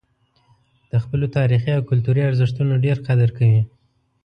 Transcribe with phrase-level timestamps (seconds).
[0.91, 3.61] د خپلو تاریخي او کلتوري ارزښتونو ډېر قدر کوي.